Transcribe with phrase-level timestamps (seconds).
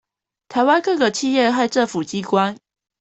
[0.47, 2.57] 台灣各個企業和政府機關